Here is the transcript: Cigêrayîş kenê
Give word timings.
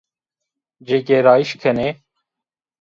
Cigêrayîş 0.87 1.51
kenê 1.61 1.89